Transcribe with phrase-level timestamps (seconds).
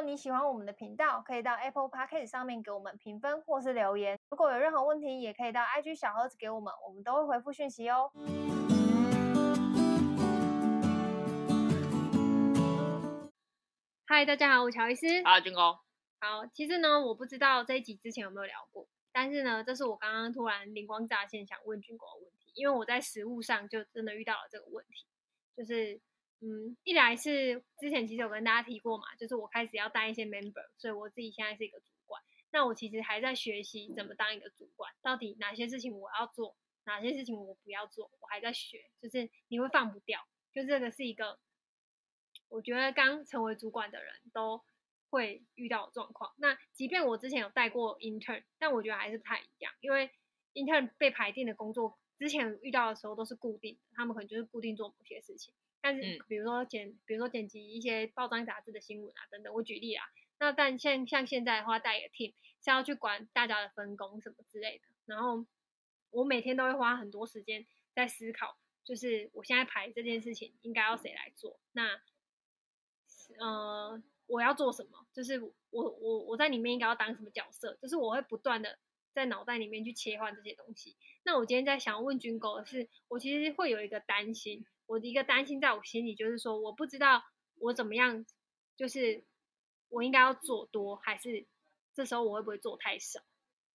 [0.00, 4.18] 果你喜欢我们的频道，可以到 Apple Podcast 上面给我们评分或是留言。
[4.30, 8.10] 如果有任何问题，也可以到 IG 小盒子给我们，我们都会回复讯息哦。
[14.06, 15.22] 嗨，大家好，我乔伊斯。
[15.22, 15.78] 啊，军哥。
[16.18, 25.04] 好，其实呢，我不知道这一集之前有没有聊过，但是呢，这是我刚刚突然灵光乍现想问军哥的问题，因为我在实物上就真的遇到了这个问题，
[25.54, 26.00] 就是。
[26.40, 32.22] 嗯，一来是之前其实有跟大家提过嘛，就是我开始要带一些 member，所以我自己现在是一个主管。
[32.50, 38.90] 那我其实还在学习怎么当一个主管，到底哪些事情我要做，哪些事情我不要做，我还在学。
[39.00, 41.38] 就是你会放不掉，就这个是一个，
[42.48, 44.64] 我觉得刚成为主管的人都
[45.10, 46.32] 会遇到的状况。
[46.38, 50.10] 那即便我之前有带过 intern，但我觉得还是不太一样，因为
[50.54, 55.52] intern 被排定的工作，之前遇到的时候都是固定的，他们可能就是固定做某些事情。
[55.82, 59.52] 但是，比如说剪，比如说剪辑一些报章杂志的新闻啊，等等。
[59.54, 60.04] 我举例啊，
[60.38, 64.84] 那但像像现在的话，带一个 team 是要去管大家的分工什么之类的。
[65.06, 65.46] 然后
[66.10, 71.58] 我每天都会花很多时间在思考，就是我现在排这件事情应该要谁来做？
[71.72, 72.00] 那
[73.38, 75.06] 呃，我要做什么？
[75.12, 77.78] 就是我我我在里面应该要当什么角色？
[77.80, 78.78] 就是我会不断的
[79.14, 80.96] 在脑袋里面去切换这些东西。
[81.22, 84.66] 那我今天在想要问军狗的是，我其实会有一个担心。
[84.90, 87.22] 我的一个担心在我心里就是说，我不知道
[87.60, 88.26] 我怎么样，
[88.76, 89.22] 就是
[89.88, 91.46] 我应该要做多，还是
[91.94, 93.20] 这时候我会不会做太少？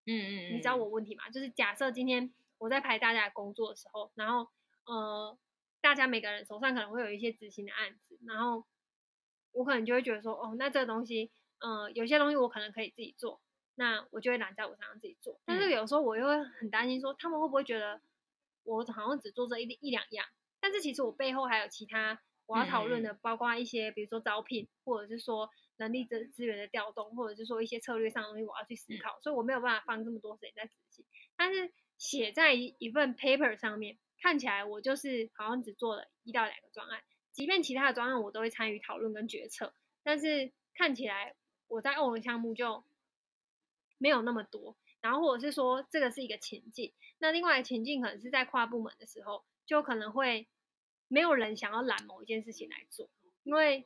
[0.05, 1.29] 嗯嗯嗯，你知道我问题吗？
[1.29, 4.49] 就是假设今天我在排大家的工作的时候，然后
[4.83, 5.37] 呃，
[5.79, 8.65] 大家每个人手上可能会有一些执行的案子，然后
[9.53, 13.39] 我可能就会觉得说，哦，那这个东西，呃，有些东西我可能可以自己做，
[13.75, 15.39] 那我就会揽在我身上自己做。
[15.45, 18.01] 但是有时候我又会很担心说，他们会不会觉得
[18.63, 20.27] 我好像只做这一一两样？
[20.65, 31.05] 但是其实我背后还有其他我要讨论的，包括一些比如说招聘，或者是说人力资资源的调动，或者是说一些策略上的东西，我要去思考，所以我没有办法放这么多时间在执行。
[31.37, 41.35] 但是写在一份 paper 上面，看起来我就是好像只做了一到两个专案，即便其他的专案我都会参与讨论跟决策，但是看起来
[41.67, 42.83] 我在欧文项目就
[43.99, 44.75] 没有那么多。
[45.05, 50.47] 然后或者是说这个是一个情境，那另外的情境可能是在跨部门的时候，就可能会。
[51.07, 53.07] 没有人想要揽某一件事情来做，
[53.43, 53.85] 因为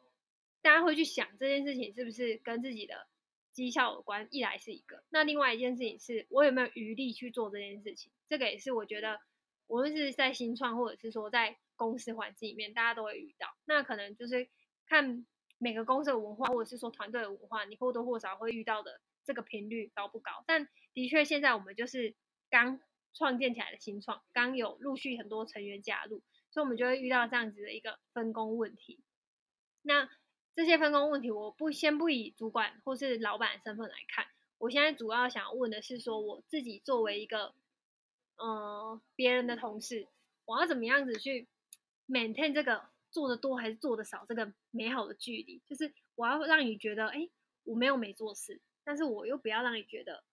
[0.62, 3.08] 大家会去想这件事情是不是跟自己的
[3.52, 4.26] 绩效有关。
[4.32, 8.10] 一来是一个，那另外一件事情是我有没有余力去做这件事情。
[8.30, 9.20] 这个也是我觉得，
[9.68, 13.54] 无论是在新创或者是说在公司环境里面，大家都会遇到。
[13.66, 14.48] 那可能就是
[14.88, 15.26] 看
[15.58, 20.42] 每个公司的文化，或者是说团队的文化，你或多或少会遇到的这个频率高不高？
[20.48, 20.66] 但
[21.00, 22.14] 的确，现在我们就是
[22.50, 22.80] 刚
[23.14, 26.22] 创建起来的新创，刚有陆续很多成员加入。
[26.52, 29.00] 所以，我们就会遇到这样子的一个分工问题。
[29.84, 30.10] 那
[30.54, 34.28] 这些分工问题，我不先不以主管或是老板身份来看。
[34.58, 37.54] 我现在主要想问的是，说我自己作为一个，
[38.36, 40.08] 呃，别人的同事，
[40.44, 41.48] 我要怎么样子去
[42.08, 45.62] maintain 这个做的多还是做的少这个美好的距离？
[45.66, 47.30] 就是我要让你觉得，哎，
[47.64, 50.24] 我没有没做事，但是我又不要让你觉得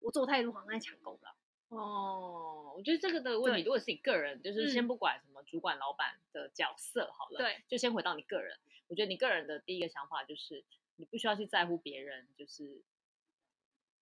[0.00, 1.34] 我做太多好像在抢功了。
[1.68, 8.58] 哦，我觉得这个的问题，如果是你个人，就是先不管什么主管、老板的角色好了，对，就先回到你个人。
[8.86, 10.64] 我觉得你个人的第一个想法就是，
[10.96, 12.82] 你不需要去在乎别人，就是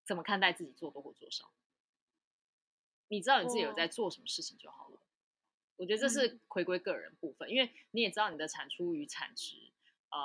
[0.05, 1.51] 怎么看待自己做多或做少。
[3.09, 5.01] 你知道你自己有在做什么事情就好了。
[5.77, 9.57] 我觉得这是回归个人部分，因为你也知道你的产出与产值，
[10.11, 10.19] 呃，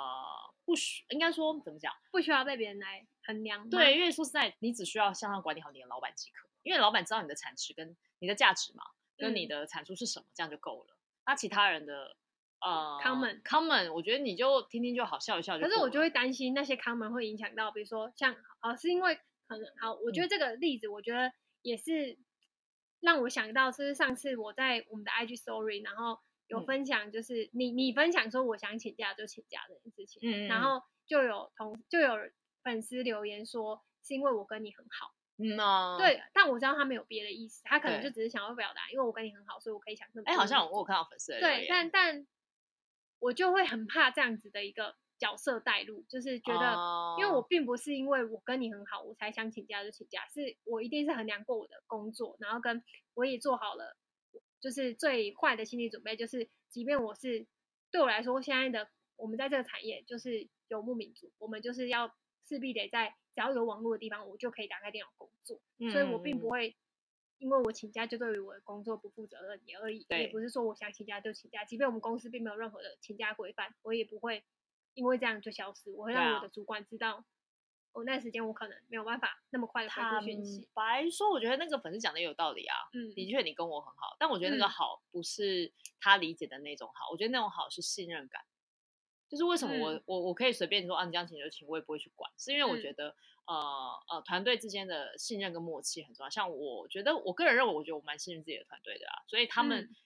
[0.64, 3.68] 不需应该说怎么讲，不需要被别人来衡量。
[3.68, 6.48] 对，因为说实在，你只需要向上管理好你的老板即可。
[6.62, 8.84] 因为老板知道你的产值跟你的价值嘛，
[9.16, 10.96] 跟你的产出是什么，嗯、这样就够了。
[11.26, 12.16] 那其他人的
[12.60, 15.64] 呃 comment comment，我觉得你就听听就好，笑一笑就。
[15.64, 19.18] 可是我就会担心那些 comment 会影响到，比如说像啊，是因为
[19.48, 21.32] 可能好，我觉得这个例子，我觉得
[21.62, 22.16] 也是
[23.00, 26.20] 让我想到，就是上次我在我们的 IG Story，然后
[26.52, 32.16] 有分享，就是你你分享说我想请假就请假这件事情，嗯，然后就有同就有
[32.62, 35.14] 粉丝留言说是因为我跟你很好。
[35.38, 40.24] 嗯哦，对，但我知道他没有别的意思，他可能就只是想要表达，因为我跟你很好，所以我可以想这么。
[40.26, 42.26] 哎，好像我有看到粉丝对，但但
[43.18, 52.84] 我就会很怕这样子的一个角色带入，就是觉得，因为我并不是因为我跟你很好，我才想请假就请假，是我一定是衡量过我的工作，然后跟
[53.14, 53.96] 我也做好了，
[54.62, 57.46] 就是最坏的心理准备，就是即便我是
[57.90, 62.14] 对我来说，现在的我们在这个产业就是游牧民族，我们就是要
[62.48, 63.14] 势必得在。
[63.34, 66.76] 只要有网络的地方，我就可以打开电脑工作，嗯、所以我并不会
[67.38, 74.44] 因为我请假就对于我的工作不负责任也而已，也不是说我想请假就请假，即便我们公司并没有任何的请假规范，我也不会
[74.92, 77.24] 因为这样就消失，我会让我的主管知道，
[77.92, 80.68] 我、那时间我可能没有办法那么快的回复讯息。
[80.72, 82.76] 白说，我觉得那个粉丝讲的也有道理啊。
[82.92, 88.42] 嗯，的确你跟我很好，但我觉得那个好不是他理解的那种好，嗯、我觉得那种好是信任感。
[89.28, 93.08] 就是为什么我、嗯、我我可以随便说啊，你这样请就请，我也不会去管，是因为我觉得、
[93.46, 96.30] 嗯、呃呃团队之间的信任跟默契很重要。
[96.30, 99.82] 像我觉得我个人认为，我觉得我蛮信任自己的团队的啊，所以他们。
[99.82, 99.96] 嗯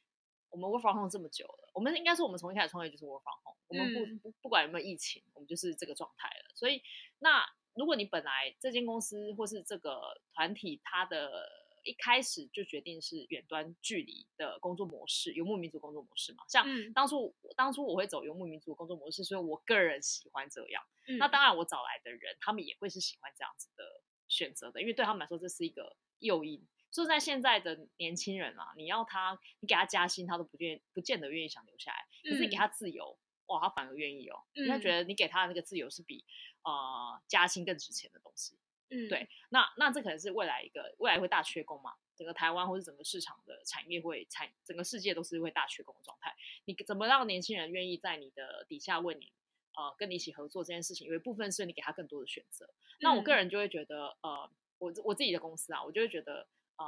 [0.48, 6.54] 我们 work from home 这么久了，我们应该说我们从一开始创业就是 work from home，我们不、嗯、不不管有没有疫情，我们就是这个状态了。
[6.54, 6.80] 所以，
[7.18, 7.44] 那
[7.76, 11.46] 如果你本来这间公司或是这个团体，它的
[11.84, 20.82] 一开始就决定是远端距离的工作模式，游牧民族工作模式嘛，像当初、嗯、当初我会走游牧民族工作模式，所以我个人喜欢这样。
[21.06, 23.84] 嗯、那当然，我找来的人他们也会是喜欢这样子的
[24.26, 26.66] 选择的，因为对他们来说这是一个诱因。
[26.90, 31.98] 就在现在的年轻人啊，你要他，你给他加薪，他都不愿不见得愿意想留下来。
[32.30, 34.38] 可是你给他自由，嗯、哇，他反而愿意哦。
[34.54, 36.24] 因为他觉得你给他的那个自由是比
[36.66, 38.58] 呃加薪更值钱的东西。
[38.90, 39.26] 嗯，对。
[39.48, 41.94] 那那这可能是未来一个未来会大缺工嘛？
[42.14, 46.34] 整个台湾或是整个市场的产业会产，整个世界都是会大缺工的状态。
[46.66, 49.32] 你怎么让年轻人愿意在你的底下为你
[49.74, 51.08] 呃跟你一起合作这件事情？
[51.08, 52.68] 有一部分是你给他更多的选择。
[53.00, 56.46] 那我个人就会觉得，呃，我我自己的公司啊，我就会觉得。
[56.78, 56.84] 呃，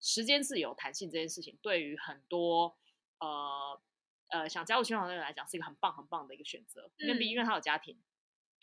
[0.00, 2.76] 时间自由、弹性这件事情，对于很多
[3.20, 3.80] 呃
[4.30, 6.90] 呃想加入新创的人来讲，是一个很棒、很棒的一个选择。
[6.96, 7.96] 因为毕竟，因为他有家庭，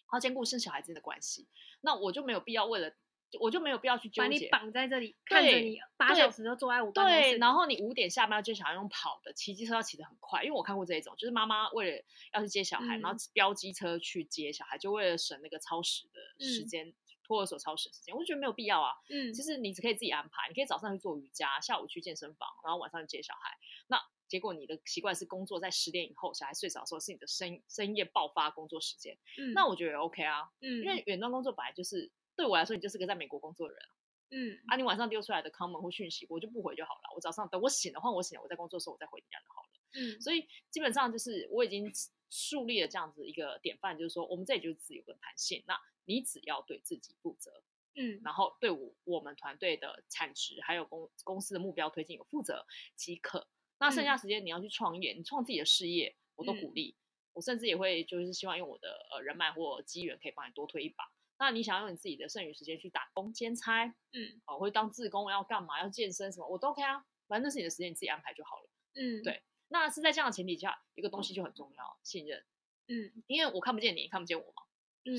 [0.09, 1.48] 他兼顾生小孩之间的关系，
[1.81, 2.92] 那我就没有必要为了，
[3.39, 7.31] 我就没有必要去纠结，把你绑在这里，看着你八小时都坐在我办公室。
[7.31, 16.88] 对，然后你五点下班就想要用跑的，骑机车要骑得很快，因为我看过这一种，就是妈妈为了要去接小孩，嗯、然后飙机车去接小孩，就为了省那个超时的时间。
[16.88, 16.94] 嗯
[17.27, 18.94] 托儿所超时时间，我就觉得没有必要啊。
[19.09, 23.57] 嗯，其实你只可以自己安排，你可以早上去做瑜伽，下午去健身房，然后晚上去接小孩。
[23.88, 29.18] 那结果你的习惯是工作在十点以后，小孩睡着的时候是你的深深夜爆发工作时间。
[29.38, 30.50] 嗯，那我觉得 OK 啊。
[30.62, 33.84] 嗯，因为远端工作本来就是对我来说，你就是个在美国工作的人。
[34.30, 37.16] 嗯，啊，你晚上丢出来的 comment 或讯息，我就不回就好了。
[37.16, 39.70] 我早上等我醒的话我醒了，我在工作的时候我再回你这样就好了。
[39.94, 41.90] 嗯，所以基本上就是我已经
[42.30, 45.64] 树立了这样子一个典范，就是说我们这里就是自由跟弹性。
[45.66, 47.64] 那你只要对自己负责，
[47.96, 52.66] 嗯，然后对我我们团队的产值还有公公司的目标推进有负责
[52.98, 53.48] 即可。
[53.80, 56.96] 那剩下时间你要去创业，嗯、你创自己的事业，我都鼓励。
[56.98, 57.02] 嗯、
[57.34, 61.04] 我甚至也会就是希望用我的呃人脉或机缘可以帮你多推一把。
[61.40, 68.70] 那你想要用你自己的剩余时间去打工兼差，嗯，哦，或者当志工要干嘛要健身什么，我都 OK 啊，反正那是你的时间，你自己安排就好了。
[68.96, 69.44] 嗯，对。
[69.68, 72.44] 那是在这样的前提下，一个东西就很重要，信任。
[72.88, 74.64] 嗯，因为我看不见你，你看不见我嘛。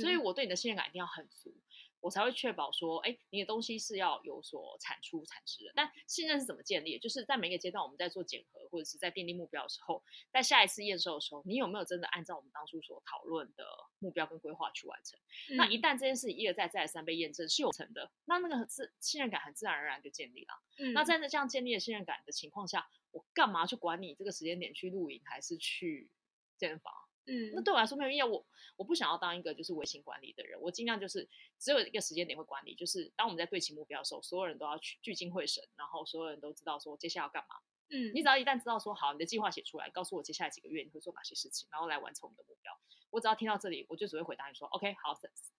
[0.01, 1.55] 所以我对你的信任感一定要很足，
[2.01, 5.73] 我才会确保说，哎，你的东西是要有所产出产值的。
[5.75, 6.99] 但信任是怎么建立？
[6.99, 13.65] 就是在每个阶段，我们在做检核或者是在奠定目标的时候，在下一次验收的时候，你有没有真的按照我们当初所讨论的
[13.99, 15.19] 目标跟规划去完成？
[15.51, 20.55] 嗯、那一旦这件事一而再再而三被验证是有成的，那那个自信任感很自然而然就建立了。
[20.79, 26.11] 嗯、那在这样建立的信任感的情况下，我干嘛去管你这个时间点去露营还是去
[26.57, 26.93] 健身房？
[27.29, 28.23] 嗯，那对我来说没有意义。
[28.23, 28.45] 我
[28.77, 31.29] 我不想要当一个就是微型管理的人，我尽量就是
[31.59, 37.57] 只有一个时间点会管理，就是当我们在对齐目标的时候，所有人都要去聚精会神，然后所有人都知道说接下来要干嘛。
[37.91, 42.73] 嗯，你只要一旦知道说好，你的计划写出来，告诉我接下来几个月你会做哪些事情，然后来完成我们的目标。
[43.11, 45.15] 我只要听到这里，我就只会回答你说 OK 好，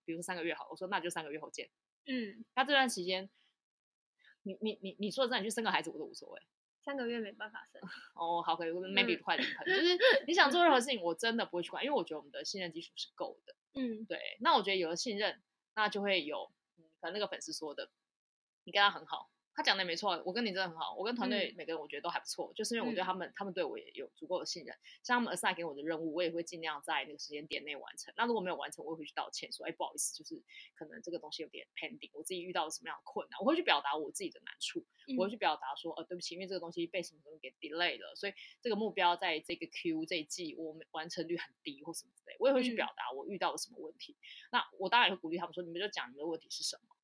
[0.06, 1.70] 比如说三个月好，我说那就三个月后见。
[2.06, 3.30] 嗯，那这段时间，
[4.44, 6.42] 你你你你说的让你去生个孩子，我都无所谓。
[6.90, 7.80] 三个月没办法生
[8.16, 13.54] 哦，好，可以，maybe 快点，就 是你想做任何事情，我真的不会去管，因为我觉得我们的信任基础是够的。
[13.80, 14.20] 嗯，对。
[14.40, 15.40] 那我觉得有了信任，
[15.76, 17.92] 那就会有，嗯，可能那个粉丝说的，
[18.64, 19.30] 你跟他很好。
[19.60, 24.74] 他讲的没错，我跟你真的很好，我跟团队每个人我觉得都还不错，嗯、就是因为我对他们，嗯、他们对我也有足够的信任。
[25.04, 28.14] 像他们 assign 给我的任务，我也会尽量在那个时间点内完成。
[28.16, 30.42] 那如果没有完成，我也会去道歉，说，哎，不好意思，就是
[30.76, 44.14] 可能这个东西有点 pending，我自己遇到了什么样的困难，我会去表达我自己的难处，嗯、我会去表达说，呃，对不起，因为这个东西被什么东西给 delay 了，所以这个目标在这个 Q 这一季我们完成率很低或什么之类，我也会去表达我遇到了什么问题。
[44.14, 44.24] 嗯、
[44.54, 46.96] 那我当然也会鼓励他们说，你们就讲你们的问题是什么。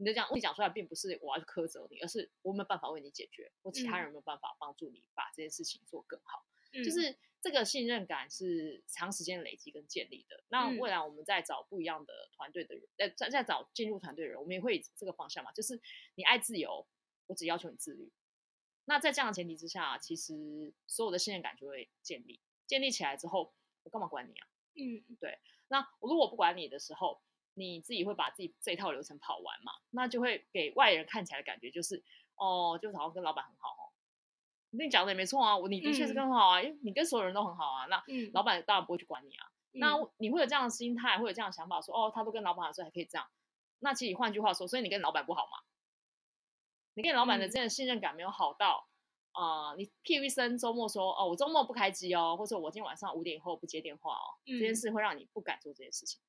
[0.00, 6.46] 那你的讲问题讲出来，并不是我要去苛责你，而是我没有办法为你解决，或其他人没有办法帮助你把这件事情做更好。
[6.72, 10.42] 嗯、就是这个信任感是长时间累积跟建立的。
[10.48, 15.78] 那未来我们在找不一样的团队的人，在在在找进入团队的人，我们也会以这个方向嘛，就是
[16.14, 16.86] 你爱自由，
[17.26, 18.10] 我只要求你自律。
[18.86, 23.52] 那在这样的前提之下，其实所有的信任感就会建立，建立起来之后，
[23.82, 24.48] 我干嘛管你啊？
[24.74, 25.38] 嗯，对。
[25.68, 27.20] 那我如果不管你的时候，
[27.54, 29.72] 你自己会把自己这一套流程跑完嘛？
[29.90, 32.02] 那就会给外人看起来的感觉就是，
[32.36, 33.92] 哦，就好像跟老板很好哦。
[34.70, 37.86] 你讲的也没错啊，我你的确是更好啊，因为、嗯、你跟所有人都很好啊。
[37.86, 38.02] 那
[38.32, 39.50] 老板当然不会去管你啊。
[39.72, 43.26] 那你会有这样的心态，会有这样的想法说，说哦，他都跟老板说还可以这样。
[43.80, 45.58] 那其实换句话说，所以你跟老板不好嘛？
[46.94, 48.88] 你跟老板的这样的信任感没有好到
[49.32, 49.76] 啊、嗯呃？
[49.76, 56.20] 你譬如一声周末说哦，我周末不开机哦，或者我今天晚上五点以后不接电话哦，嗯、这件事会让你不敢做这件事情。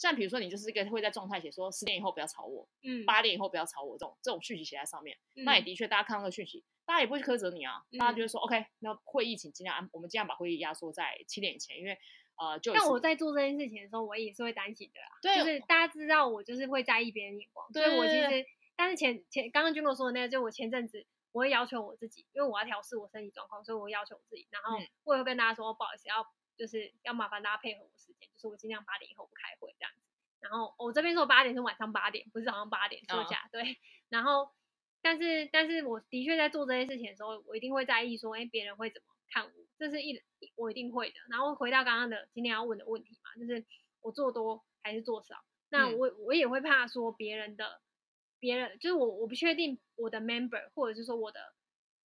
[0.00, 11.98] 像比如说，你就是一个会在状态写说十点以后不要吵我，嗯，八点以后不要吵我这种这种讯息写在上面，嗯、那也的确大家看到的讯息，大家也不会苛责你啊，嗯、大家就会说 OK，那会议请尽量安，我们尽量把会议压缩在七点以前，因为
[12.36, 26.26] 呃，就但我在做这件事情的时候，我也是会担心的啦，对，就是大家知道我就是会在意别人眼光，对所以我其实，但是前前刚刚军哥说的那个，就我前阵子我会要求我自己，因为我要调试我身体状况，所以我会要求我自己，然后我也会跟大家说，不好意思，要
[26.60, 30.02] 就是要麻烦大家配合我时间，就是我尽量八点以后不开会这样子。
[30.40, 33.78] 然后我这边说八点是晚上八点，不是早上八点说一下，对。
[34.10, 34.50] 然后，
[35.00, 40.22] 但是但是我的确在做这些事情的时候，我一定会在意说，哎，别人会怎么看我，这是一
[40.54, 41.16] 我一定会的。
[41.30, 43.64] 然后回到刚刚的今天要问的问题嘛，就是
[44.02, 45.42] 我做多还是做少？
[45.70, 47.80] 那我、嗯、我也会怕说别人的
[48.38, 51.40] 别人，就是我我不确定我的 member 或者是说我的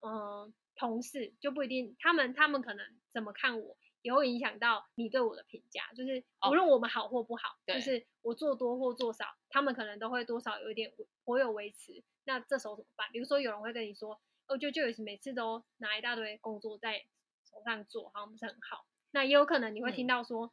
[0.01, 3.77] 嗯、呃、同事就不一定，他们他们可能怎么看我。
[4.05, 10.93] 也会影响到你对我的评价，就是无论我们好或不好，哦、就是我做多或做少，他们可能都会多少有一点
[11.25, 12.05] 颇有维持。
[12.25, 13.09] 那这时候怎么办？
[13.13, 17.03] 比如说有人会跟你说，哦，就就有时每次都拿一大堆工作在
[17.51, 18.85] 手上做，好像不是很好。
[19.13, 20.53] 那也有可能你会听到说，嗯、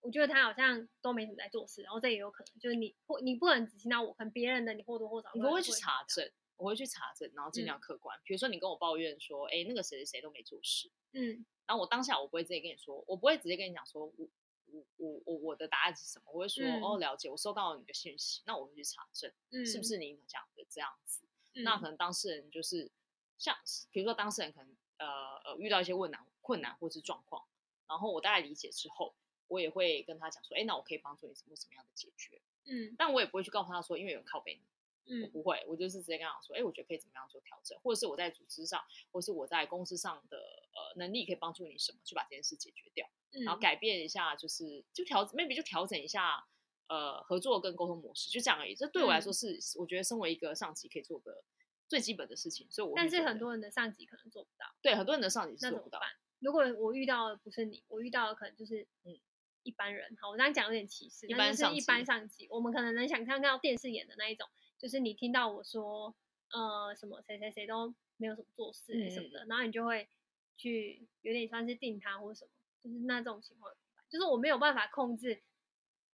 [0.00, 8.18] 我觉得他好像都没怎么在做事，然后这也有可能就是你或你不能只听到我，跟别人的你或多或少，你不会去查证，我会去查证，然后尽量客观。
[8.18, 11.46] 嗯、比如说你跟我抱怨说，哎，那个谁谁谁都没做事，嗯。
[11.68, 14.28] 然后我当下我不会直接跟你说，我不会直接跟你讲说，我
[14.72, 16.24] 我我我我的答案是什么？
[16.32, 21.26] 我会说、嗯、哦，了解，我收到了你的信息，那我会去查证，嗯、是不是你讲的这样子？
[21.52, 22.90] 嗯、那可能当事人就是
[23.36, 23.54] 像，
[23.90, 25.06] 比如说当事人可能呃
[25.44, 27.44] 呃遇到一些问难困难或是状况，
[27.86, 29.14] 然后我大概理解之后，
[29.46, 32.40] 我也会跟他讲说，哎，那我可以帮助你什么什么样的解决？
[32.64, 34.62] 嗯，但我也不会去告诉他说，因为有人靠背你。
[35.08, 46.44] 嗯，我不会，我就是直接跟他说，哎，我觉得可以怎么样做调整，或者是我在组织上，或是我在公司上的呃能力可以帮助你什么，去把这件事解决掉，嗯、然后改变一下，就是就调，maybe 就调整一下
[46.88, 48.74] 呃合作跟沟通模式，就这样而已。
[48.74, 51.42] 这对我来说是，嗯、我觉得身为一个上级可以做的
[51.88, 52.66] 最基本的事情。
[52.70, 54.66] 所以我，但是很多人的上级可能做不到。
[54.82, 56.00] 对，很多人的上级是做不到。
[56.40, 59.18] 如果我遇到的不是你，我遇到的可能就是嗯
[59.62, 60.16] 一般人。
[60.20, 64.48] 好，我这样讲有点歧视，一般上级，一般上级，我们可能能想象到电视演的那一种。
[64.78, 66.14] 就是你听到我说，
[66.52, 70.08] 呃，什么谁谁谁都没有什么做事什么的，嗯、然后你就会
[70.56, 72.50] 去有点像是定他或什么，
[72.82, 73.72] 就是那种情况，
[74.08, 75.42] 就是我没有办法控制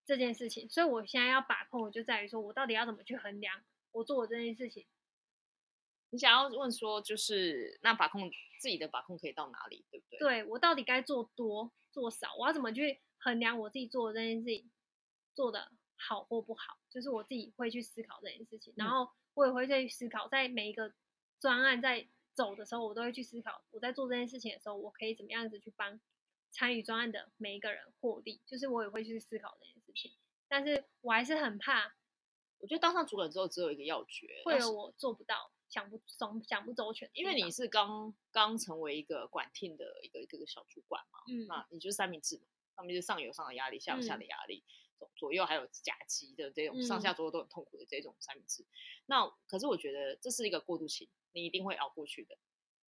[0.06, 4.86] 这件事情，所以我现在要把控，就在于说我到底要怎么去衡量我做的这件事情。
[6.10, 8.30] 你想要问说，就是那把控
[8.60, 10.18] 自己的把控可以到哪里，对不对？
[10.18, 14.70] 对，我到底该做多做少，我要怎么去衡量我自己做的这件事情
[15.34, 20.92] 做的好或不好，就是我自己会去思考这件事情，嗯、然后我也会去思考，在每一个
[21.40, 26.00] 专案在走的时候，我都会去思考，我在做这件事情的时候，我可以怎么样子去帮
[26.50, 30.12] 参与专案的每一个人获利，就是我也会去思考这件事情。
[30.48, 31.94] 但是我还是很怕，
[32.58, 42.44] 我觉得当上主管之后只有一个要诀，会有我做不到、想不想想不周全，因为你是刚刚成为一个管 team 的一个一个，小主管嘛，嗯，那你就是三明治嘛，
[42.76, 44.62] 上面是上有上的压力，下有下的压力。
[44.66, 44.70] 嗯
[45.16, 48.66] 左右还有甲基的这种上下左右都很痛苦的这种三明治，嗯、
[49.06, 52.36] 那可是我觉得这是一个过渡期，你一定会熬过去的。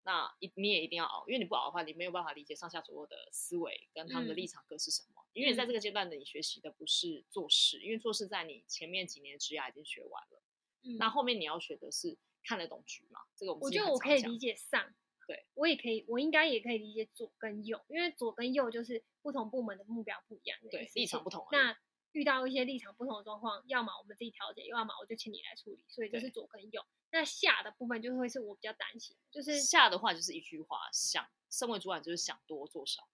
[0.03, 5.21] 那一你也一定要熬，因为你不熬的话，你没有办法理解上下左右的思维跟他们的立场各是什么。
[5.21, 10.43] 嗯、因为在这个阶段的你学习的不是做事，因为做事在你前面几年的职涯已经学完了。
[10.85, 13.19] 嗯、那后面你要学的是看得懂局嘛？
[13.35, 14.95] 这个我，我觉得我可以理解上，
[15.27, 21.45] 对我也可以，我应该也可以理解左跟右，因为左跟右就是不同部门的目标不一样，对立场不同。
[21.51, 21.77] 那
[22.17, 25.85] 遇到一些立场不同的状况，要么我们自己调解，要么我就请你来处理。
[25.87, 26.83] 所以这是左跟右。
[27.11, 33.07] 那下的部分就会是我比较担心，就是下的话就是一句话，想身为主管就是想多做少，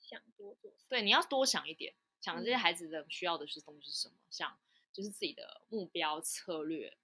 [0.00, 0.86] 想多做少。
[0.88, 4.58] 对，你要多想一点，想这些孩子的需要的是东西是什么，嗯、像
[4.94, 6.96] 就是自己的目标策略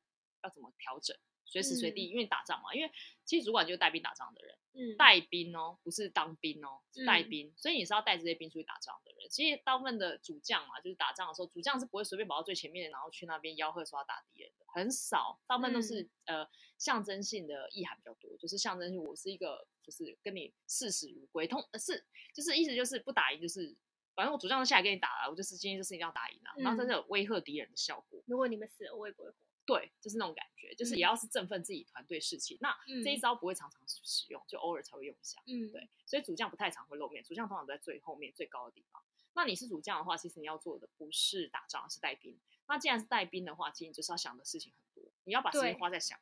[0.42, 1.14] 要怎么调整。
[1.52, 2.90] 随时随地，因为打仗嘛，因为
[3.26, 9.28] 其实主管就是带兵打仗的人，嗯，带兵哦，不是当兵哦，是带兵，嗯、所以你是要带这些兵出去打仗的人。
[9.28, 22.02] 其实大部分的主将嘛，就是打仗的时候，主将是不会随便跑到最前面，然后去那边吆喝说要打敌人的，很少，大部分都是、嗯、呃象征性的意涵比较多，就是象征性我是一个，就是跟你视死如归，通是
[22.34, 23.76] 就是意思就是不打赢就是，
[24.14, 28.22] 反正我主将都下来跟你打了，我就是今天就是一定要打赢了，嗯、然后真的有威吓敌人的效果。
[28.26, 29.36] 如果你们死了，我也不会活。
[29.64, 32.54] 对，就是那种感觉，就是也要是振奋自己团队士气。
[32.54, 35.40] 嗯、那这一招不会常常使用，就偶尔才会用一下。
[35.46, 39.02] 嗯，对，所以主将不太常会露面，主将通常都在最后面最高的地方。
[39.34, 42.38] 那你是主将的话，其实你要做的不是打仗，是带兵。
[42.66, 46.18] 那既然是带兵的话，其实你就是要想的事情很多，你要把时间花在想。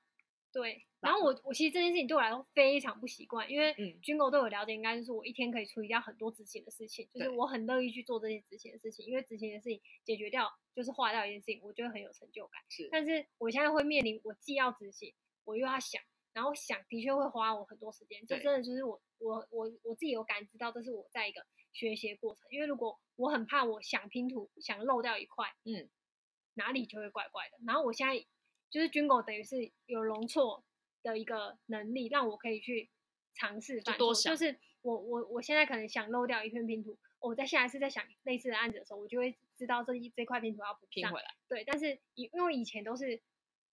[0.52, 12.61] 对，然后我我其实这件事情对我来说非常不习惯，因为军狗对我了解应该就是我一天可以处理掉很多执行的事情，就是我很乐意去做这些执行的事情，因为执行的事情解决掉就是化掉一件事情，我觉得很有成就感。
[12.69, 15.14] 是，但是我现在会面临我既要执行，
[15.45, 16.02] 我又要想，
[16.33, 25.88] 然后想的确会花我很多时间，这真的就是我我我我自己有感知到，这是我在一个学习过程，因为如果我很怕我想拼图想漏掉一块，嗯，
[26.54, 28.26] 哪里就会怪怪的，然后我现在。
[28.71, 30.65] 就是军狗等于是有容错
[31.03, 32.89] 的一个能力，让我可以去
[33.35, 34.15] 尝试犯错。
[34.15, 41.35] 就，就是我我我现在可能想漏掉一片拼图，我在下一次在想类似的案子的时候，我就会知道这一这块拼图要补拼回来。
[41.49, 43.21] 对，但是以因为以前都是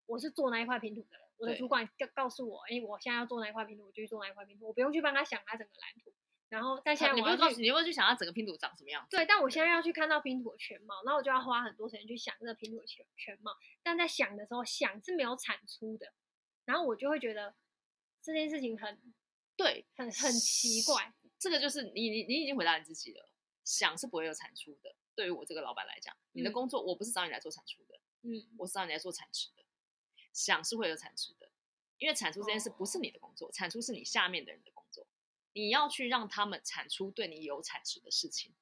[0.06, 6.12] 我是做那一块拼图的人，我的主管告告诉我，哎，我现在要做那一块拼图，我就去做那一块拼图，我不用去帮他想他整个蓝图。
[6.50, 9.18] 然后，但现在我要去，啊、你不会去想要整个拼图长什么样子？
[9.18, 13.51] 对，但我现在要去看到拼图的全貌，然后我就要花很多时间去想这个拼图的全全貌。
[13.84, 16.13] 但在想的时候，想是没有产出的，
[16.66, 17.54] 然后我就会觉得
[18.22, 19.13] 这件事情很
[19.58, 21.13] 对，很很奇怪。
[21.38, 23.30] 这个就是你你你已经回答你自己了，
[23.66, 24.96] 想是不会有产出的。
[25.16, 29.63] 对于我这个老板来讲，你的工作、嗯、我不是找你来做产出的，嗯，我是找你来做产值的。
[30.32, 31.51] 想是会有产值的，
[31.98, 35.06] 因为产出这件事不是你的工作，哦、产出是你下面的人的工作。
[35.57, 38.53] 你要去让他们产出对你有产值的事情，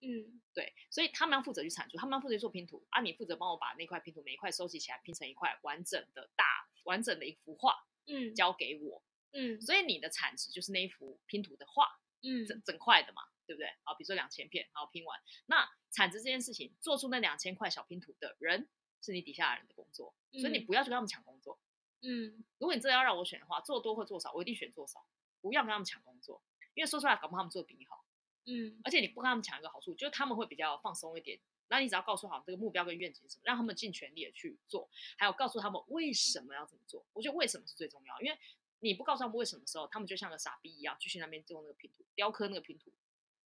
[0.00, 12.62] 嗯，对，所以他们要负责去产出，他们要负责做拼图，啊，你负责帮我把那块拼图每一块收集起来，拼成一块完整的大完整的一幅画，嗯，交给我，嗯，所以你的产值就是那一幅拼图的画，嗯，整。
[12.62, 13.72] 整块的嘛，对不对？
[13.84, 18.68] 好，比如说两千片，然后拼完，那产值这件事情，做出那两千块小拼图的人
[19.00, 21.58] 是你底下的人的工作，所以你不要去跟他们抢工作，
[22.02, 25.06] 嗯，如果你真的要让我选的话，做多或做少，我一定选做少。
[25.48, 26.42] 不要跟他们抢工作，
[26.74, 28.04] 因为说出来，搞不好他们做的比你好。
[28.46, 31.38] 嗯，而且你不跟他们抢一个好处，就是他们会比较放松一点。
[31.68, 37.04] 那你只要告诉好这个目标跟愿景是什么，让他们尽全力的去做，还有告诉他们为什么要这么做。
[37.12, 38.38] 我觉得为什么是最重要，因为
[38.78, 42.92] 你不告诉他们为什么的时候，他们就像个傻逼一样，继续那边做那个拼图，雕刻那个拼图，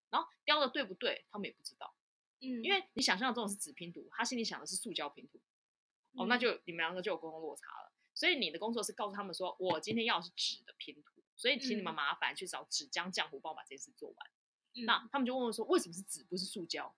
[0.09, 1.93] 然后雕的对不对，他们也不知道。
[2.39, 5.39] 嗯，因为你想象中的是纸拼图，他心里想的是塑胶拼图，
[6.13, 7.91] 哦，那就你们两个就有沟通落差了。
[8.15, 11.16] 所以你的工作是告诉他们说，我今天要的是纸的拼图。
[11.37, 14.29] 所以请你们麻烦去找纸浆浆糊帮我把这件事做完。
[14.73, 16.93] 嗯、那他们就问我说：“为什么是纸不是塑胶？”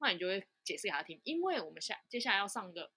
[0.00, 2.90] 那你就会解释给他听，因为我们下接下来要上个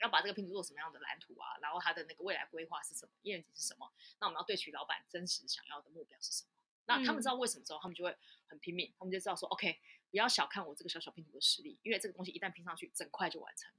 [0.00, 3.92] 要把这个拼图做什么样的蓝图啊，然后他的那个未来规划是什么，愿景是什么？
[4.18, 6.50] 那我们要对取老板真实想要的目标是什么？
[6.86, 8.16] 那他们知道为什么之后，他们就会
[8.46, 9.78] 很拼命，他们就知道说：“OK，
[10.10, 13.76] 不要小看我这个小小拼图的实力，因为这个东西一旦拼上去，整块就完成了。”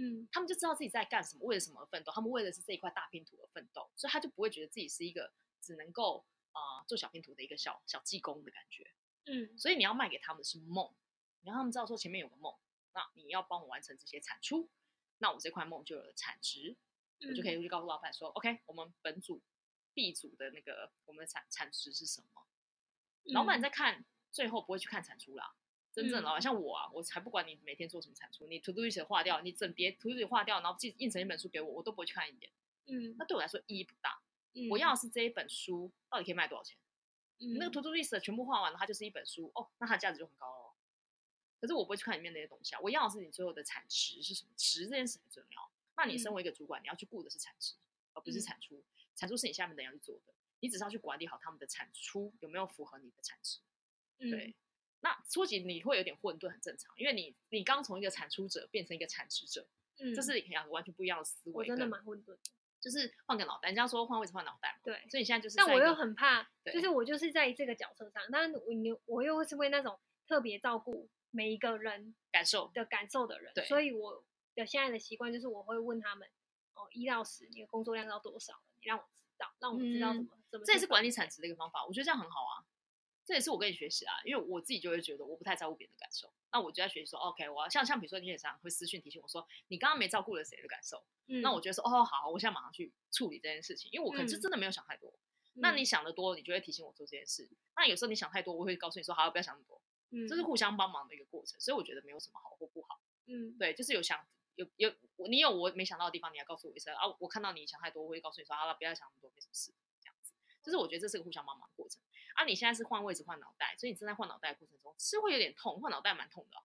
[0.00, 5.32] 嗯，他们就知道自己在干什么，为了什么而奋斗，他们为的是这一块大拼图而奋斗，所以他就不会觉得自己是一个。
[5.64, 8.92] 只能够啊、呃、做小拼图的一个小小技工的感觉，
[9.24, 10.94] 嗯，所以你要卖给他们的是梦，
[11.40, 12.54] 你让他们知道说前面有个梦，
[12.92, 14.68] 那你要帮我完成这些产出，
[15.18, 16.76] 那我这块梦就有了产值，
[17.20, 19.42] 嗯、我就可以去告诉老板说，OK，我们本组
[19.94, 22.46] B 组的那个我们的产产值是什么？
[23.24, 25.54] 嗯、老板在看最后不会去看产出啦，
[25.92, 32.52] 真正老板、嗯、像我啊，我才不管你每天做什么产出，你 To Do List 画掉，你整叠 To Do List 画掉，然后印印成一本书给我，我都不会去看一眼，
[32.86, 34.20] 嗯，那对我来说意义不大。
[34.70, 36.76] 我要的是这一本书到底可以卖多少钱？
[37.40, 40.72] 嗯、那个 To Do List 全部画完了，它就是一本书哦，那它价值就很高哦。
[41.60, 44.50] 可是我不会去看里面那些东西啊，我要的是你最后的产值是什么？
[44.56, 45.70] 值这件事很重要。
[45.96, 47.74] 那你身为一个主管，嗯、你要去顾的是产值，
[48.12, 48.76] 而不是产出。
[48.76, 48.84] 嗯、
[49.16, 53.58] 产出是你下面的人要去做的，你只是要去管理好他们的产出有没有符合你的产值。
[54.18, 54.54] 对，嗯、
[55.00, 59.66] 那初级你会有点混沌，很正常，因为你你刚从一个产出者变成一个产值者，
[59.98, 61.56] 嗯，这是两个完全不一样的思维。
[61.56, 62.36] 我真的蛮混沌。
[62.84, 64.80] 就是换个脑袋，人家说换位置换脑袋嘛。
[64.84, 65.56] 对，所以你现在就是。
[65.56, 74.22] 但我又很怕，就是我就是在这个角色上，但我我我又是为那种特别照顾每一个人感受的感受的人，对，所以我
[74.54, 76.28] 的现在的习惯就是我会问他们，
[76.74, 78.60] 哦，一到十，你的工作量到多少了？
[78.76, 80.66] 你让我知道，让我知道怎么怎么。
[80.66, 82.68] 这也是管理产值的一个方法，我觉得这样很好啊。
[83.24, 95.10] 这也是我跟你学习啊，因为我自己就会觉得我不太在乎别人的感受，那我就在学习说，OK，我要像像比如说你也常会私讯提醒我说，你刚刚没照顾了谁的感受，嗯、那我觉得说，哦，好，我现在马上去处理这件事情，因为我可能就真的没有想太多。
[95.54, 97.50] 嗯、那你想的多，你就会提醒我做这件事。
[97.74, 104.94] 那有时候你想太多，我会告诉你说，好，不要想那么多，嗯，这是互相帮忙的一个过程，所以我觉得没有什么好或不好，嗯，对，就是有想有有
[105.28, 109.74] 你有我没想到的地方，你要告诉我一声啊，我看到你想太多，我会告诉你说，好了，不要想那么多，没什么事。
[110.00, 110.32] 这样子。
[110.62, 112.00] 就是我觉得这是个互相帮忙的过程
[112.34, 112.44] 啊！
[112.44, 116.62] 你现在是换位置换脑袋，所以你正在换脑袋的过程中是会有点痛，换脑袋蛮痛的哦。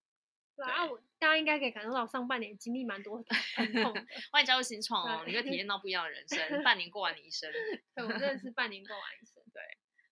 [0.56, 4.06] 对啊，我大家应该可以感受到上半年经历蛮多疼痛的。
[4.32, 6.64] 欢迎加入新创哦，你会体验到不一样的人生。
[6.64, 7.50] 半年过完你一生，
[7.96, 9.42] 对，我真的是半年过完一生。
[9.54, 9.62] 对，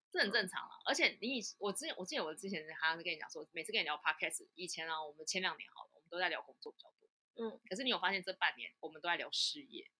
[0.10, 0.70] 这很正常了。
[0.86, 7.10] 而且你以我之前，我记得我之前好像是跟你讲说，每次跟你聊 podcast，以前啊，我们前两年好了，我们都在聊工作比较多。
[7.44, 9.92] 嗯，可是你有发现这半年我们都在聊事业，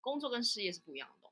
[0.00, 1.25] 工作跟事业是不一样的。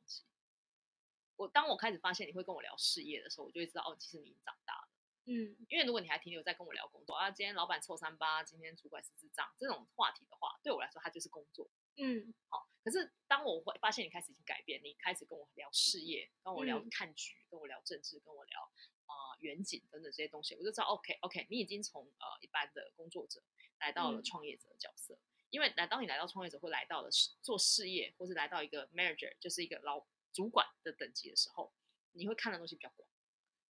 [1.36, 4.88] 我当我开始发现你会跟我聊事业的时候，我就会知道哦，其实你已经长大了。
[5.26, 11.68] 嗯，因为如果你还停留在跟我聊工作啊，今天老板臭三八，今天主管是智障这种话题的话，对我来说它就是工作。
[11.96, 12.68] 嗯，好。
[12.84, 18.60] 可是当我会发现你开始已经改变，你开始跟我聊事业，跟我聊看局，嗯、跟我聊政治，跟我聊
[19.06, 23.42] 啊远景等等这些东西，我就知道 OK OK，你已经从呃一般的工作者
[23.78, 25.14] 来到了创业者的角色。
[25.14, 27.08] 嗯、因为来当你来到创业者，或来到了
[27.40, 31.72] 做事业，或是来到一个 manager，就是一个老主管的等级的时候，
[32.12, 33.08] 你会看的东西比较广。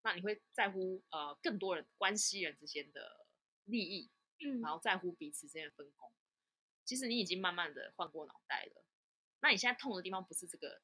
[0.02, 3.26] 那你会在乎呃更多人关系人之间的
[3.64, 6.12] 利益，嗯，然后在乎彼此之间的分工。
[6.84, 8.84] 其实你已经慢慢的换过脑袋了。
[9.40, 10.82] 那你现在痛的地方不是这个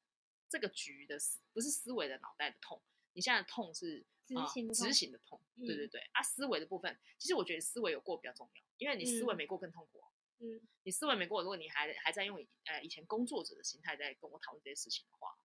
[0.49, 5.41] 这个局的思，不是思维的脑袋的痛，你现在的痛是执行的、呃、执行的痛。
[5.59, 10.03] 对对对，啊，思维的部分，其实我觉得思维有过比较重要，因为你思维没过更痛苦。
[10.39, 15.37] 嗯，你思维没过，如果你还还在用呃以前工作者的心态在跟我讨论这些事情的话，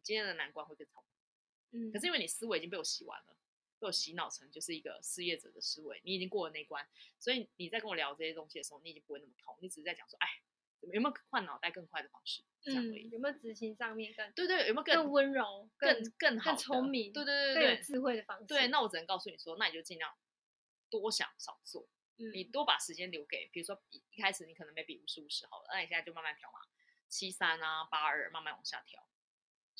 [0.00, 1.04] 你今天的难关会更痛。
[1.72, 3.36] 嗯，可是因为你思维已经被我洗完了，
[3.78, 6.84] 被我洗脑成就是一个失业者的思维，你已经过了那一关，
[7.18, 10.28] 所以你在跟我聊这些东西的时候，你已经不会那么痛，你只是在讲说，哎，
[10.80, 12.42] 有没有换脑袋更快的方式？
[12.62, 13.08] 这样而已。
[13.10, 17.12] 有没有执行上面更对对，有没有更更温柔、更更好、更聪明？
[17.12, 18.46] 对对对对，更有智慧的方式。
[18.46, 20.12] 对，那我只能告诉你说，那你就尽量
[20.90, 21.86] 多想少做，
[22.16, 26.58] 嗯，你多把时间留给，比如说一一开始你可能 maybe 五十五十好了，那你现在就慢慢调嘛，
[27.08, 29.06] 七三啊八二慢慢往下调。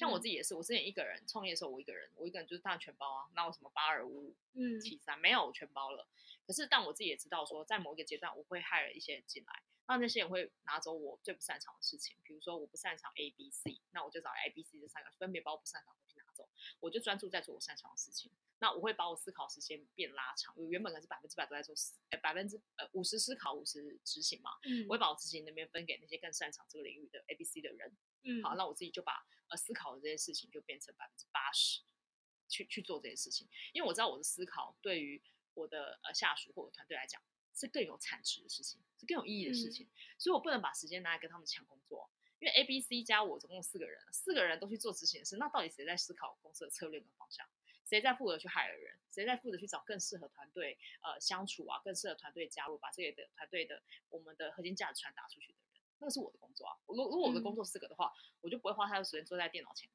[0.00, 6.08] 像我自己也是，我之前一个人创业的时候，我一个人，我一个人就是当然全包啊，那我什么八二五五七三没有，我全包了。
[6.46, 16.48] 可是，但我自己也知道说，在某一个阶段，我会 hire 一些人进来，那那些人会拿走我最不擅长的事情，比如说我不擅长 A B C，那我就找 A B C 这三个分别把我不擅长的东西拿走，
[16.80, 18.32] 我就专注在做我擅长的事情。
[18.58, 29.22] 那我会把我思考时间变拉长，我原本可能是百分之百都在做思，呃百分之呃五十思考五十执行嘛，嗯，我会把我执行那边分给那些更擅长这个领域的 A B C 的人，嗯，好，那我自己就把。
[29.50, 31.80] 呃，思考的这些事情就变成百分之八十，
[32.48, 35.20] 去去做这些事情，因为我知道我的思考对于
[35.54, 37.20] 我的呃下属或者团队来讲
[37.54, 47.46] 是更有产值的事情，是更有意义的事情，嗯、所以我不能把时间拿来跟他们抢工作，因为 A、B、C 加我总共四个人，四个人都去做执行的事，那到底谁在思考公司的策略跟方向？
[47.84, 48.96] 谁在负责去 hire 人？
[49.10, 55.58] 谁在负责去找更适合团队呃相处啊，更适合团队加入，把这个的团队的我们的核心价值传达出去的？
[56.00, 56.76] 那个是我的工作啊！
[56.86, 59.88] 如如果我的工作是这个的话，嗯、我就不会花太多时间坐在电脑前。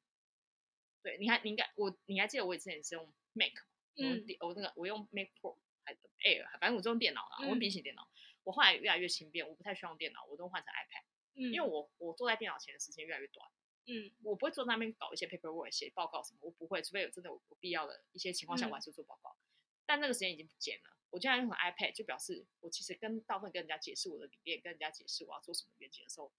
[1.02, 3.52] 对，你还你应该我你还记得我以前也是用 Mac，
[3.96, 8.08] 嗯，我那个我用 Mac Pro 还是 Air，反正我就用电脑啦，嗯、我用笔记电脑。
[8.44, 11.04] 我后来越来越轻便，我不太需要用电脑，我都换成 iPad。
[11.34, 13.48] 嗯，因为我我坐在电脑前的时间越来越短。
[13.86, 19.30] 嗯，我不会坐在那边搞一些 paperwork 写报告什么，我不会，除非有真的有必要的一些情况下，我还是做报告。
[19.30, 19.55] 嗯、
[19.86, 20.96] 但那个时间已经不见了。
[21.10, 26.30] 我经常用 iPad，就表示我其实跟大部分跟人家解释我的理念，跟人家解释我要做什么愿景的时候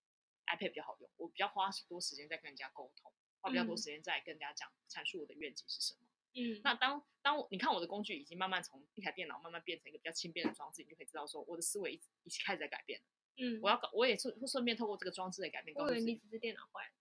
[0.45, 1.09] ，iPad 比较好用。
[1.17, 5.99] 我比较花多时间在跟人家沟通，花比较多时间在跟人家讲阐述我的愿景是什么。
[6.35, 13.05] 嗯，那当当你看我的工具已经慢慢从一台电脑慢慢变成一个比较轻便的装置，你就可以知道说我的思维一一起开始在改变了。
[13.37, 16.91] 嗯，我要搞，我也是会顺便透过这个装置的改变，告诉你只是电脑坏了。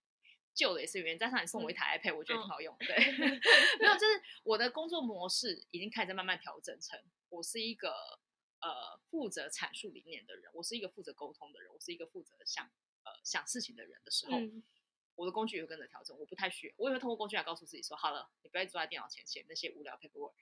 [0.57, 2.75] 旧的也是原因，加上你送我一台 iPad，、嗯、我觉得挺好用。
[2.79, 2.97] 对，
[3.79, 7.91] 没有，就是我的工作模式已经开始慢慢调整成，我是一个
[8.61, 12.65] 呃负责阐述理念的人，我是一个负责沟通的人，我是一个负责想
[13.05, 14.65] 呃想事情的人的时候，嗯、
[15.15, 16.19] 我的工具也会跟着调整。
[16.19, 20.33] 我不太需要，我也会通过工具来告诉自己说，好了，你不要坐在电脑前写那些无聊 paperwork，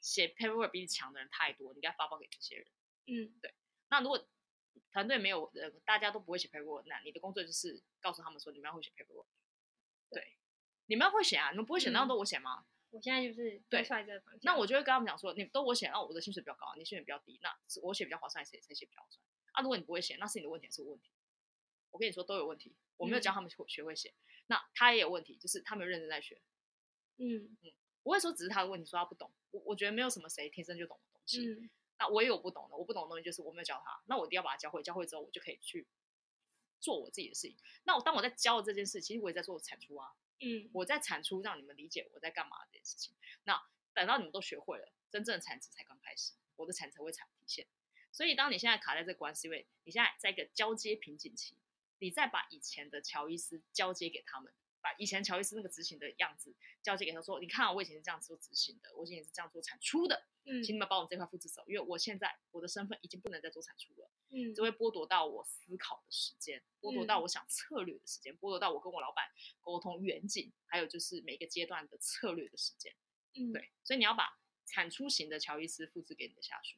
[0.00, 2.66] 写 paperwork 比你强的人太多，你该发包给这些人。
[3.06, 3.54] 嗯，对。
[3.90, 4.28] 那如果
[4.90, 9.26] 团队没有人，大家都不会写 paperwork，那你的工作就是告诉他们说，你们要会写 paperwork。
[10.10, 10.36] 对，
[10.86, 11.50] 你们要会写啊！
[11.50, 12.64] 你们不会写，那都我写吗？
[12.90, 14.40] 我现在就是对出来这个方向。
[14.44, 19.22] 那我就会跟他们讲说，你都我写，那我的薪水比较高，你薪水比较低，那我写比较划算，谁谁写比较划算？
[19.52, 21.10] 啊，如果你不会写，那是你的问题还是我问题？
[21.90, 24.14] 我跟你说都有问题，我没有教他们学学会写，
[24.46, 26.40] 那他也有问题，就是他没有认真在学。
[27.16, 29.30] 嗯嗯，不会说只是他的问题，说他不懂。
[29.50, 31.46] 我我觉得没有什么谁天生就懂的东西。
[31.52, 35.84] 嗯那我也有不懂的，我不懂的东西就是我没有教他，那我一定要把他教会，教会之后我就可以去
[36.80, 37.56] 做我自己的事情。
[37.84, 40.08] 那我当我在教这件事，其实我也在做产出啊。
[40.40, 43.12] 嗯，我在产出，让你们理解我在干嘛这件事情。
[43.42, 43.60] 那
[43.92, 47.66] 等到你们都学会了，真正的产值才刚开始，我的产值才会产体现。
[48.12, 51.56] 所以，当你现在卡在这个关系，因为你现在在一个交接瓶颈期，
[51.98, 69.28] 你再把以前的乔伊斯交接给他们，把以前乔伊斯那个执行的样子交接给他说，你看我以前是这样做执行的，我以前也是这样做产出的，嗯，请你们帮我这块复制走，因为我现在我的身份已经不能再做产出了，嗯，就会剥夺到我思考的时间，剥夺到我想策略的时间，剥夺到我跟我老板
[69.60, 72.94] 沟通远景，还有就是每个阶段的策略的时间，
[73.34, 76.76] 嗯，对，所以你要把产出型的乔伊斯复制给你的下属，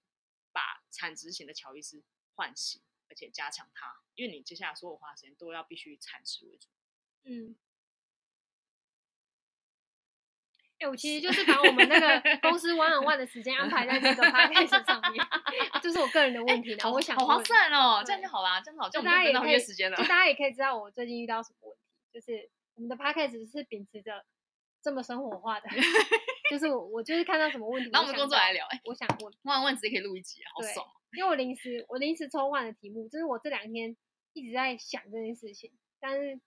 [0.52, 2.02] 把产值型的乔伊斯
[2.34, 6.68] 唤醒，而且加强它，因为你接下来所有花时间都要必须产值为主，
[7.24, 7.56] 嗯。
[10.80, 15.22] 哎、欸，我其实就是把我们那个 公司 one on one 的时间安排在这个 podcast 上面，
[15.82, 16.70] 这是我个人的问题。
[16.70, 21.80] 然后我想，好划算哦，这样就好啦，这样好，就大家也可以时间了，就大家也可以知道我最近遇到什么问题。
[22.12, 24.24] 就是我们的 podcast 是秉持着
[24.82, 25.68] 这么生活化的，
[26.50, 28.66] 就是我我就是看到什么问题，那我们工作来聊。
[28.70, 30.86] 哎，我想问，one on one 直接可以录一集，好爽。
[31.12, 33.94] 因为我临时我临时抽换的题目，就是我这两天
[34.32, 36.40] 一直在想这件事情，但是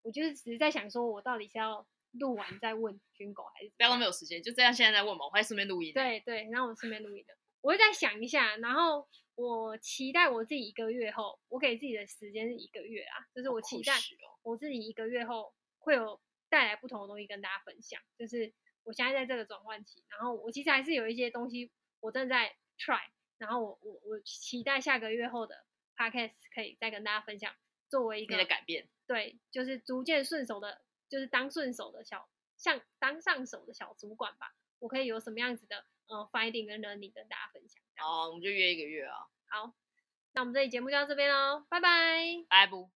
[0.00, 1.86] 我就是只是在想，说我到底是要。
[2.18, 5.92] 录完再问军狗还是不要浪费有时间，就这样现在在问嘛，我还顺便录音。
[5.94, 13.94] 对对，然后我顺便录音的，我会再想一下，然后我期待我自己一个月后，我给自己的时间是一个月啊，就是我期待
[14.42, 18.00] 我自己一个月后会有带来不同的东西跟大家分享。
[18.18, 18.52] 就是
[18.84, 23.02] 我现在在这个转换期，然后我其实还是有一些东西我正在 try，
[23.38, 25.64] 然后我我我期待下个月后的
[25.96, 27.54] podcast 可以再跟大家分享，
[27.88, 30.82] 作为一个你的改变，对，就是逐渐顺手的。
[31.08, 37.82] 就是当顺手的小，像当上手的小主管吧，我可以有什么样子的呃 finding 跟 learning 跟大家分享。
[38.04, 39.16] 哦，我们就约一个月啊。
[39.46, 39.72] 好，
[40.32, 42.44] 那我们这期节目就到这边喽，拜拜。
[42.48, 42.86] 拜不。